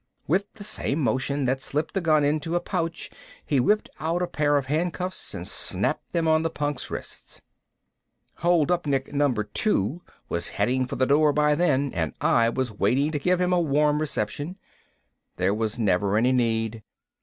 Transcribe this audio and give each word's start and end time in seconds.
With 0.25 0.51
the 0.55 0.63
same 0.63 0.97
motion 0.97 1.45
that 1.45 1.61
slipped 1.61 1.93
the 1.93 2.01
gun 2.01 2.23
into 2.23 2.55
a 2.55 2.59
pouch 2.59 3.11
he 3.45 3.59
whipped 3.59 3.87
out 3.99 4.23
a 4.23 4.27
pair 4.27 4.57
of 4.57 4.65
handcuffs 4.65 5.35
and 5.35 5.47
snapped 5.47 6.11
them 6.11 6.27
on 6.27 6.41
the 6.41 6.49
punk's 6.49 6.89
wrists. 6.89 7.43
Holdupnik 8.39 9.13
number 9.13 9.43
two 9.43 10.01
was 10.27 10.47
heading 10.57 10.87
for 10.87 10.95
the 10.95 11.05
door 11.05 11.31
by 11.33 11.53
then, 11.53 11.91
and 11.93 12.15
I 12.19 12.49
was 12.49 12.71
waiting 12.71 13.11
to 13.11 13.19
give 13.19 13.39
him 13.39 13.53
a 13.53 13.61
warm 13.61 13.99
reception. 13.99 14.57
There 15.35 15.53
was 15.53 15.77
never 15.77 16.17
any 16.17 16.31
need. 16.31 16.81